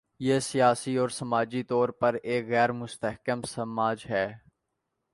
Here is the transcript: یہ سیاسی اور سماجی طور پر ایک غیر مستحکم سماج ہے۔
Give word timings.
یہ 0.19 0.39
سیاسی 0.39 0.97
اور 0.97 1.09
سماجی 1.09 1.63
طور 1.63 1.89
پر 1.89 2.13
ایک 2.23 2.47
غیر 2.47 2.71
مستحکم 2.71 3.41
سماج 3.41 4.05
ہے۔ 4.09 4.33